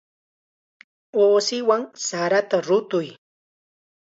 [1.23, 3.07] Uusiwan sarata rutuy.